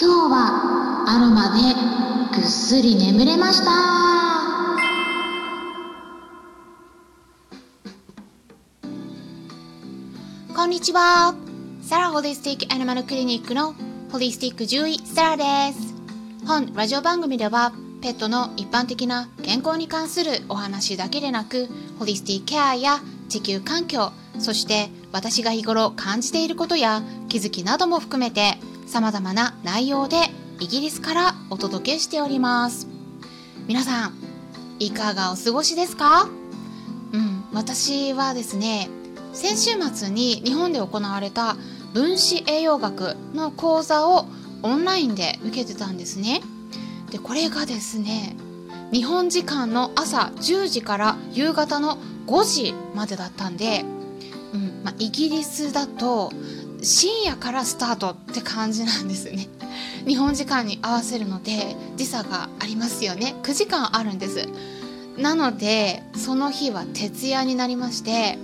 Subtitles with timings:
[0.00, 3.70] 今日はアロマでぐっすり眠れました
[10.54, 11.34] こんにちは。
[11.82, 13.74] サラホリスティックアニマルクリニックの
[14.10, 15.94] ホリスティック獣医サラです。
[16.46, 21.68] 本ラジオ番組ではペットの一般的な健康に関するお話だけでなく、
[21.98, 28.54] ホリスティックケアや地球環境、そして私が日頃感じていることや気づきなども含めて
[28.92, 30.18] 様々な内容で
[30.60, 32.86] イギリスからお届けしております。
[33.66, 34.14] 皆さん、
[34.80, 36.28] いかがお過ごしですか？
[37.14, 38.90] うん、私はですね、
[39.32, 41.56] 先週末に日本で行われた
[41.94, 44.26] 分子栄養学の講座を
[44.62, 46.42] オンラインで受けてたんですね。
[47.10, 48.36] でこれがですね
[48.92, 53.86] 日本時間の朝10時から夕方の5時までだったんで、
[54.52, 56.30] うんまあ、イギリスだと
[56.82, 59.48] 深夜からスタートって感じなんですね。
[60.06, 64.48] 日本時間に合わせるので時差がありますよね9時間あるんです
[65.16, 68.38] なのでその日は徹夜になりまして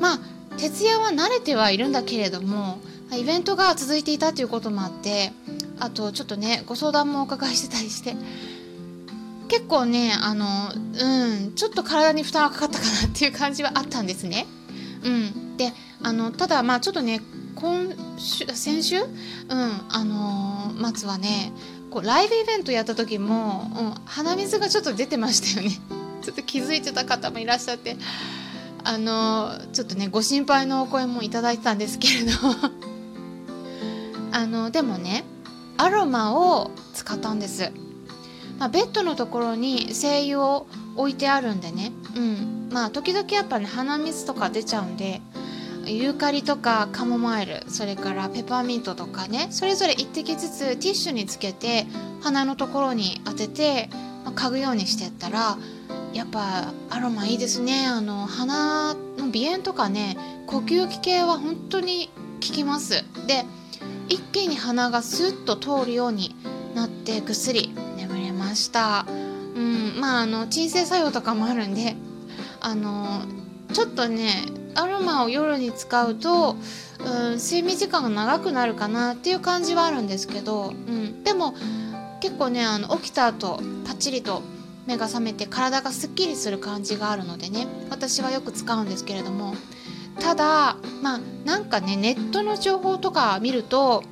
[0.00, 0.20] まあ
[0.56, 2.78] 徹夜は慣れてはいるんだけれども
[3.12, 5.32] イベントが続いていたということもあって
[5.78, 8.14] あとちょっとねご相談もお伺いしてたりして
[9.48, 14.46] 結構ねあのうんちょっと体に負担がかかったかなっていう感じはあったんですね。
[15.02, 17.20] うん、であのただまあちょっとね
[17.54, 19.08] 今週先週、うん
[19.48, 21.52] あのー末はね
[21.90, 25.76] こうライブイベントやった時も、うん、鼻水がちょっと出てましたよね。
[26.22, 27.96] ちょっと気づいてた方もいらっしゃって
[28.84, 32.32] あのーちょっとねご心配のお声もいただいてたんですけれど。
[34.32, 35.24] あのでもね
[35.76, 37.72] アロマを使ったんです、
[38.60, 41.92] まあ、ベッドのところに精油を置いてあるんでね。
[42.16, 45.20] うんまあ時々やっぱね鼻水とか出ちゃうんで
[45.90, 51.86] ユーカリとかカモマイルそれからペパーミントとかねそれぞれ1滴ずつティッシュにつけて
[52.22, 53.88] 鼻のところに当てて、
[54.24, 55.56] まあ嗅ぐようにしてったら
[56.12, 57.86] やっぱアロマいいですね。
[57.86, 60.16] あの鼻の鼻炎とかね
[60.46, 63.04] 呼吸器系は本当に効きます。
[63.26, 63.44] で
[64.08, 66.34] 一気に鼻がスッと通るように
[66.74, 69.06] なってぐっすり眠れました。
[69.08, 71.96] うんまああの鎮静作用とかもあるんで
[72.60, 73.22] あの
[73.72, 76.56] ちょっとねアロマを夜に使うと、
[77.04, 81.54] うん、睡眠時間が長くなるかなっていう感じはあるんですけど、うん、でも
[82.20, 84.42] 結構ねあの起きた後パッチリと
[84.86, 89.54] 目が覚めて体がすっきりする感じがあるのでね私はよく使うんですけれども。
[90.18, 94.02] ただまあなんかねネットの情報とか見ると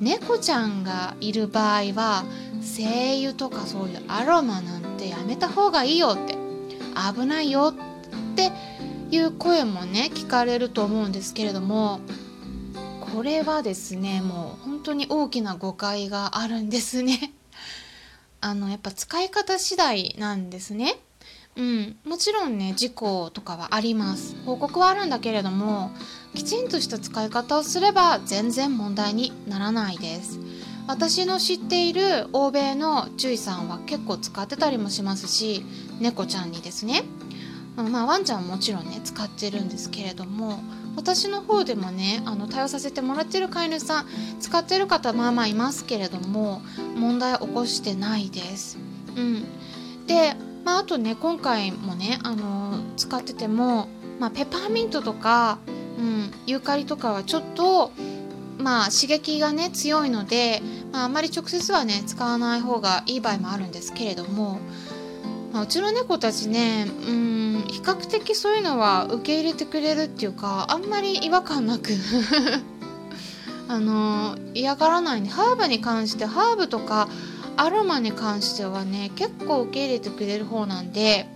[0.00, 2.24] 猫ちゃんがいる場合は
[2.60, 6.36] 精油とかそういうアロマなんてやめた方がいいよって
[7.14, 8.50] 危ないよって
[9.12, 12.00] いう声もね聞かれると思うんですけれども
[13.12, 17.32] これはですねもう本当に大きな誤解があるんですね。
[18.40, 20.98] あのやっぱ使い方次第なんですね。
[21.54, 25.90] うん、もちろんね事故とかはあります報告はあるんだけれども
[26.34, 30.40] きちんとした使い方をすれば全然問題にならないです
[30.86, 35.62] 私の知っている欧米の獣医さんは結構使ってたりもしますし
[36.00, 37.04] 猫ちゃんにですね
[37.76, 40.60] まあワンちゃんももちろんね使ってるんですけれども
[40.96, 44.06] 私の方でもねあの対応させてもらってる飼い主さん
[44.40, 46.60] 使ってる方まあまあいますけれども
[46.96, 48.78] 問題起こしてないです。
[49.16, 49.44] うん、
[50.06, 50.34] で、
[50.64, 55.58] まあ、あとね今回もねあの使ってても、まあ、ペパーミントとか、
[55.98, 57.92] うん、ユーカリとかはちょっと
[58.58, 60.62] まあ刺激がね強いので、
[60.92, 64.60] まあ、あまり直接はね使わない方がいい場合もあるんですけれども、
[65.52, 71.90] まあ、うちの猫たちねうん比較的そういうのは受け入れてくれるっていうかあんまり違和感なく。
[73.68, 75.30] あの嫌がらないね。
[75.30, 77.08] ハーブに関してハーブとか
[77.56, 81.26] アロマに関してはね結構受け入れてくれる方なんで、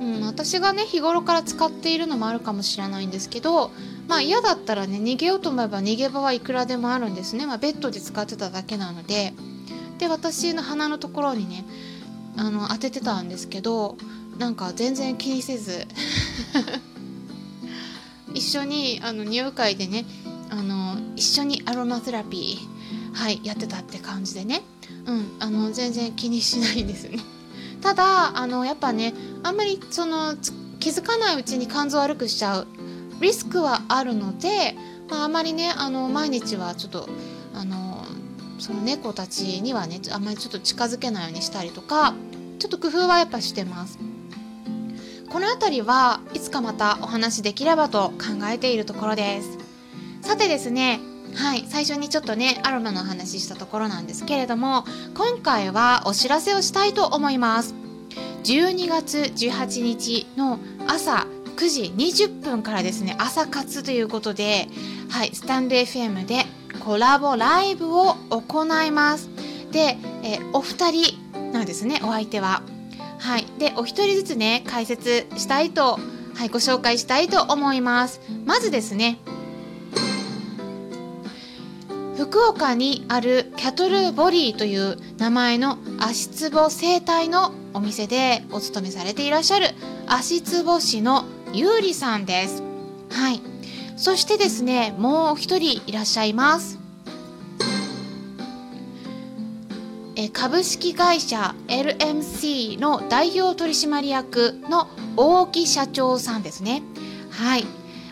[0.00, 3.72] うん、私がね日頃から使っているのもあるかもしれないんですけど
[4.06, 9.32] まあ嫌だったらね逃げようと思えば逃げ場はいくらでもあるんですね、まあ、ベッドで使ってただけなので。
[10.02, 11.64] で私の鼻のところにね
[12.36, 13.96] あの当ててたんですけど
[14.42, 15.86] なんか全然気にせず。
[18.34, 20.04] 一緒にあの入会でね
[20.50, 24.62] あの一緒にアロマセラピーはいやってたって感じでね。
[25.06, 27.20] うんあの全然気にしないんですね。
[27.80, 30.34] ただあのやっぱねあんまりその
[30.80, 32.66] 気づかないうちに肝臓悪くしちゃう
[33.20, 34.76] リスクはあるので、
[35.08, 37.08] まあ、あまりねあの毎日はちょっと
[37.54, 38.04] あの
[38.58, 42.16] その猫たちにはねあんまりちょっと近づけないようにしたりとか
[42.58, 44.11] ちょっと工夫はやっぱしてます。
[45.32, 49.58] この辺りはいつかまたお話できればと考えているところです。
[50.20, 51.00] さてですね
[51.34, 54.84] はい最初にちょっとねアロマの話したところなんですけれども
[55.14, 57.74] 今回はお知らせをしたいと思います。
[58.44, 61.26] 12月18日の朝
[61.56, 64.68] 9時20分からですね朝活ということで
[65.08, 66.44] はいスタンド FM で
[66.80, 69.30] コラボライブを行います。
[69.70, 72.62] で、えお二人なんですねお相手は。
[73.22, 73.46] はい。
[73.58, 75.98] でお一人ずつね解説したいと
[76.34, 78.20] はいご紹介したいと思います。
[78.44, 79.18] まずですね。
[82.16, 89.68] 福岡にあるキャトルボリーという名前の足つぼ生態のお店でお勤めされていらっしゃる
[90.06, 92.62] 足つぼ師のゆうりさんです。
[93.10, 93.40] はい。
[93.96, 96.81] そしてですねもう一人いらっしゃいます。
[100.22, 106.82] え株式会社 LMC の代表取締役の大木社長さんですね
[107.30, 107.64] はい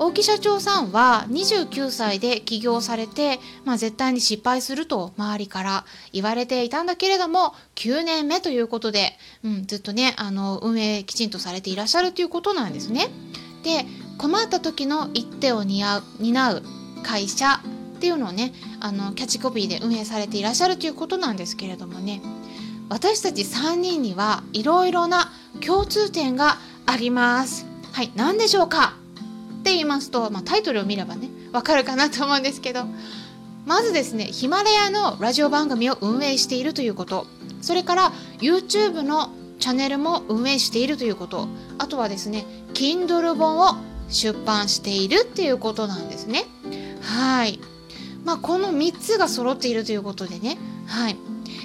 [0.00, 9.12] 大木社長さんは29歳で起業されて、まあ、絶対に失敗すると周りから言われていたんだけれども9年目ということで、
[9.44, 13.10] うん、ずっとねあの運営きちんとされていらっしゃるということなんですね。
[13.62, 13.86] で
[14.18, 16.62] 困った時の一手を担う担う
[17.04, 17.60] 会社
[18.02, 22.20] っていうのをねあのキャッチコピーで運営されていらっしゃるということなんですけれどもね。
[22.88, 25.30] 私たち3人にはいろいろな
[25.64, 27.64] 共通点があります。
[27.92, 28.96] はい、何でしょうか？
[29.60, 32.86] って言いますと、まあ、タイトルを見ればねわかるかなと思うんですけど。
[33.66, 37.28] まずですねヒマラヤのラジオ番組を運営しているということ。
[37.60, 41.46] それから YouTube のチャンネルも運営しているということ。
[41.78, 43.76] あとはですね Kindle 本を
[44.08, 46.46] 出版しているっていうことなんですね。
[47.00, 47.60] はい。
[48.24, 50.58] まあこの3つが揃っているということでね。
[50.86, 51.16] はい。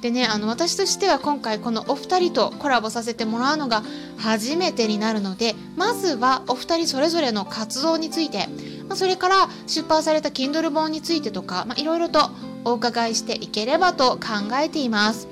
[0.00, 3.82] でねあの私としては今回このお二人とコラボさせてもらうのが
[4.18, 8.48] 初めてになるのでまずはお二人それぞれの活動について、
[8.88, 12.30] まあ、それから出版された Kindle 本についてとかまあいろいろと
[12.64, 15.28] お伺いしていければと考えています。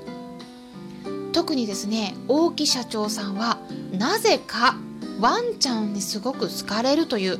[1.33, 3.57] 特にですね大木社長さんは
[3.91, 4.75] なぜか
[5.19, 7.39] ワンちゃんにすごく好かれるという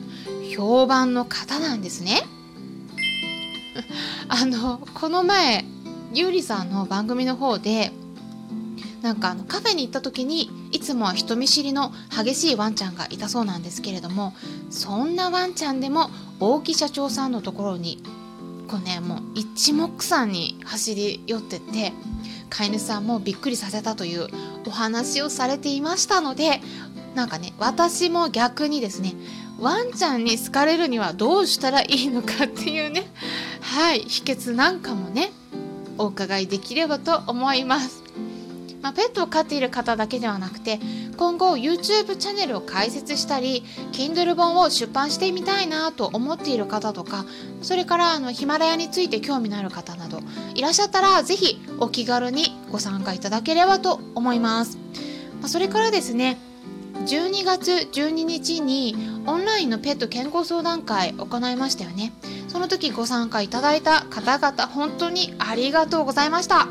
[0.56, 2.22] 評判の方なんですね。
[4.28, 5.66] あのこの前
[6.14, 7.92] ゆうりさんの番組の方で
[9.02, 14.34] なんかあのカフェに行った時にいつもは人見知りの激しいワンちゃんがいたそうなんですけれども
[14.70, 18.04] そんなワンちゃんでも大木社長さんのところに
[18.68, 21.94] こうねもう一目散に走り寄ってって
[22.50, 24.28] 飼い主さんもびっくりさせたという
[24.68, 26.62] お話をされていましたので
[27.16, 29.14] なんかね私も逆にですね
[29.62, 33.06] ワンちゃんに好かれるにはどうしたらいいのかっていうね
[33.62, 35.32] はい秘訣なんかもね
[36.00, 38.02] お伺いできればと思います。
[38.82, 40.80] まあ、ペットを飼っている方だけではなくて
[41.16, 47.28] 今後 YouTube チャンネルを開設したり Kindle 本を出版してみたいなと思っている方とか
[47.62, 50.22] それからあのヒマラヤについて興味のある方など
[50.56, 54.80] いらっしゃったら是非お気軽にご参加いただければと思います。
[55.40, 56.40] まあ、それからですね
[56.94, 58.96] 12月12日に
[59.26, 62.14] オンラインのペット健康相談会行いましたよね。
[62.48, 66.68] その時ご参加いただいた方々本当にありがとうございました。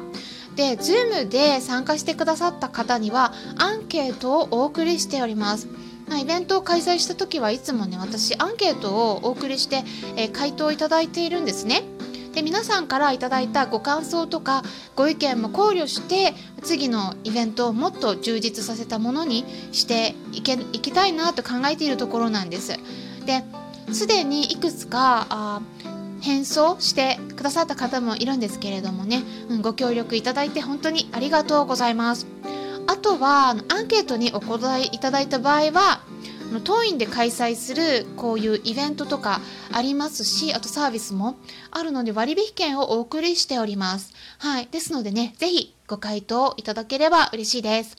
[0.56, 5.68] で Zoom で参加してくださった方にはアンケートをお送りしております。
[6.20, 9.84] イベントを開催した時はいつもね私アンケートをお送りして、
[10.16, 11.84] え、回答をいただいているんですね。
[12.40, 14.62] で皆さんからいただいたご感想とか
[14.96, 16.32] ご意見も考慮して
[16.62, 22.78] 次のイベントをもっと充実させたものにしていけいきたいなと考えているところなんです。
[23.26, 23.44] で
[23.92, 25.60] すでにいくつかあ
[26.22, 32.26] 返送してくださった方もいるんですけれどもね、うん、ご協力いただいて本当にありがとうございます
[32.86, 36.00] あとはアンケートにお答えいただいた場合は
[36.58, 39.40] 当院で開催するこういうイベントとか
[39.70, 41.36] ありますしあとサービスも
[41.70, 44.12] あるので割引券をお送りしております。
[44.38, 44.68] はい。
[44.72, 47.96] ですのでね是非ご回答いただければ嬉しいです。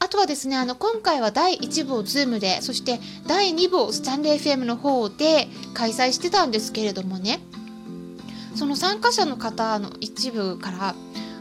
[0.00, 7.40] あとはですね、あの、今回は第1部を Zoom で、そして第2部をスタンレー FM の方で開催してたんですけれどもね、
[8.54, 10.94] その参加者の方の一部から、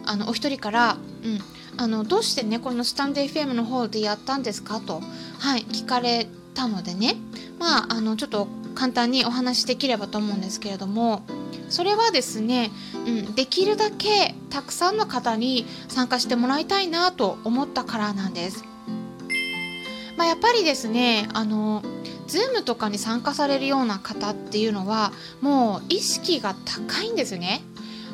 [0.05, 1.39] あの、お一人から、うん、
[1.77, 4.79] あの、どうしてね、このスタンデー FM の方でやったんですか？
[4.79, 5.01] と、
[5.39, 7.15] はい、聞かれたのでね、
[7.59, 11.23] まあ、あの、ちょっと簡単にお話しできればと思うんですけれども、
[11.69, 12.71] それはですね、
[13.05, 18.63] うん、できるだけたくさんの方に参加してもらいたいなと思ったからなんです。
[20.15, 21.83] まあ、やっぱりですねあの
[22.27, 27.61] Zoom とかに参加されるような方っていうのはもう意識が高いんですね。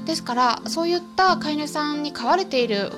[0.05, 2.91] ですからそういった飼い主さんに飼われている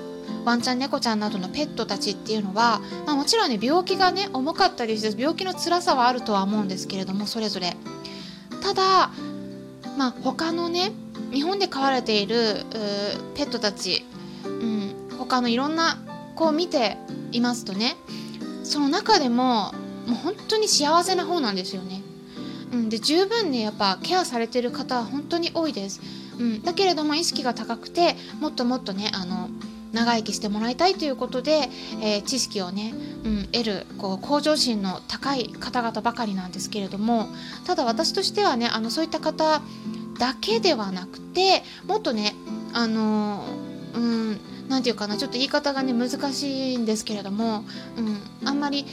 [0.46, 7.76] ワンちゃん猫ちゃんなどのペットたちっていうのは、まあ、もちろんね病気がね重かったりして病気の辛さはあるとは思うんですけれどもそれぞれ
[8.62, 9.10] ただ
[9.98, 10.92] まあ他のね
[11.32, 12.64] 日本で飼われている
[13.36, 14.06] ペットたち、
[14.46, 15.98] うん、他のいろんな
[16.36, 16.98] 子を見て
[17.32, 17.96] いますとね
[18.64, 19.74] その中でも
[20.06, 22.02] もう本当に幸せな方なんですよね。
[22.72, 26.02] うん、で十分ねやっぱケアされてる方は本当に多いです。
[26.38, 29.50] うん、だけれども意識が高くてもっともっとねあの
[29.96, 31.70] 長生きしてもらいたいということで、
[32.02, 37.30] えー、知識をね、うん、得るこう向上心の高い方々ばかりなんですけれども
[37.66, 39.62] ただ私としてはねあのそういった方
[40.20, 42.36] だけではなくてもっとね
[42.74, 43.44] あの
[43.96, 47.64] うん何て言うかなちょっと言い方がね難しいんですけれども、
[47.98, 48.86] うん、あんまり、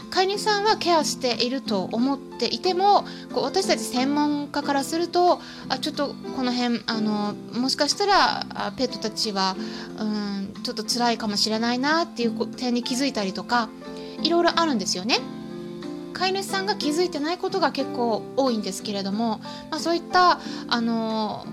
[0.00, 9.56] うん、飼い主さんはケアしていると思っていてもこう私たち専門家からするとあちょっとこの辺あのもしかしたらペットたちは、
[9.98, 13.68] うん、ちょっと辛いかもしれないなっていう点に気づいたりとか
[14.22, 15.18] いろいろあるんですよね。
[16.12, 21.44] 飼い主さんが気づいてないことが結構多いんですけれども、まあ、そういったあの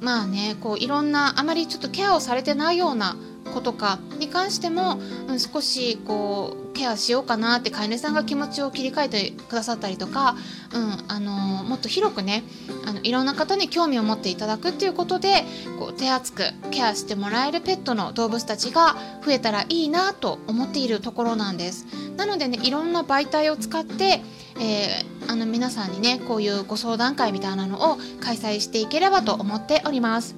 [0.00, 3.16] まあねこういろんなあまりちょっとケアをされてないような
[3.52, 10.34] 子とかに関しても、うん、少しこうケアしようかなって飼い主さんが気持ちを切り替えてくださったりとか、
[10.72, 12.42] うんあのー、もっと広くね
[12.86, 15.44] あのいろんな方に興味を持っていただくっていうことで
[15.78, 21.86] こう手厚くケアしてもらえるペットの動物たちが増えたらいいなと思っているところなんです。
[22.16, 24.22] なのでねいろんな媒体を使って
[24.62, 30.36] えー、あの皆さんにねこういうご相談会みたいなのを開催していければと思っております、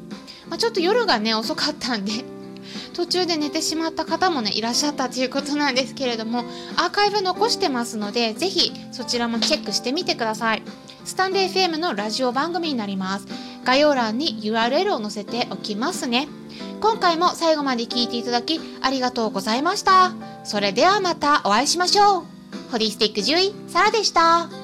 [0.48, 2.12] まあ、ちょっと夜がね遅かったんで
[2.94, 6.40] 途中で寝てしまった方もねいらっしゃったということなんですけれども
[6.76, 10.62] アーカイブ残してますのでぜひそちらもチェックしてみてください。
[11.04, 13.26] スタンレー FM のラジオ番組になります。
[13.64, 16.28] 概要欄に URL を載せておきますね。
[16.80, 20.12] 今回も最後まで聞いていただきありがとうございました。
[20.44, 22.24] それではまたお会いしましょう。
[22.70, 24.61] ホリスティック獣医サラでした。